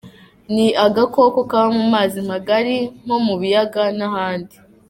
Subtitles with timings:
[0.53, 4.55] Ni agakoko kaba mu mazi magari nko mu biyaga n’ahandi.